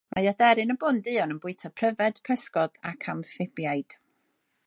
Mae 0.17 0.27
Aderyn 0.29 0.71
y 0.73 0.75
Bwn 0.83 1.01
Duon 1.07 1.33
yn 1.35 1.41
bwyta 1.43 1.71
pryfed, 1.81 2.17
pysgod 2.29 2.81
ac 2.93 3.07
amffibiaid. 3.15 3.97